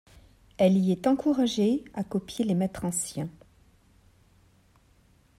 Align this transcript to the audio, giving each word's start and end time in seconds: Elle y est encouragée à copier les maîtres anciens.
Elle 0.57 0.77
y 0.77 0.91
est 0.91 1.05
encouragée 1.05 1.85
à 1.93 2.03
copier 2.03 2.43
les 2.43 2.55
maîtres 2.55 2.85
anciens. 2.85 3.29